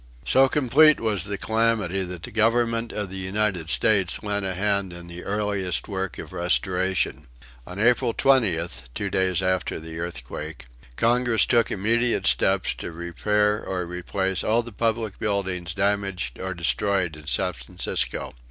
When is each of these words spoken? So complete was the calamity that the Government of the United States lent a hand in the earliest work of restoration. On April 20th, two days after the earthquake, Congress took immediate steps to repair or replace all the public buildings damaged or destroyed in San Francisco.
So 0.25 0.49
complete 0.49 0.99
was 0.99 1.25
the 1.25 1.37
calamity 1.37 2.01
that 2.01 2.23
the 2.23 2.31
Government 2.31 2.91
of 2.91 3.11
the 3.11 3.19
United 3.19 3.69
States 3.69 4.23
lent 4.23 4.43
a 4.43 4.55
hand 4.55 4.91
in 4.91 5.05
the 5.05 5.23
earliest 5.23 5.87
work 5.87 6.17
of 6.17 6.33
restoration. 6.33 7.27
On 7.67 7.77
April 7.77 8.11
20th, 8.11 8.85
two 8.95 9.11
days 9.11 9.43
after 9.43 9.79
the 9.79 9.99
earthquake, 9.99 10.65
Congress 10.95 11.45
took 11.45 11.69
immediate 11.69 12.25
steps 12.25 12.73
to 12.73 12.91
repair 12.91 13.63
or 13.63 13.85
replace 13.85 14.43
all 14.43 14.63
the 14.63 14.71
public 14.71 15.19
buildings 15.19 15.75
damaged 15.75 16.39
or 16.39 16.55
destroyed 16.55 17.15
in 17.15 17.27
San 17.27 17.53
Francisco. 17.53 18.33